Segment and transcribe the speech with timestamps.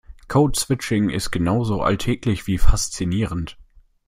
[0.27, 3.59] Code Switching ist genauso alltäglich wie faszinierend.